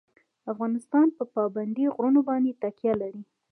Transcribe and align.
افغانستان 0.51 1.07
په 1.17 1.23
پابندی 1.35 1.85
غرونه 1.95 2.21
باندې 2.29 2.57
تکیه 2.61 2.93
لري. 3.01 3.21